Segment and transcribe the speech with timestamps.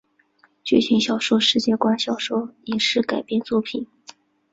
[0.63, 3.87] 剧情小说世界观小说影视改编作品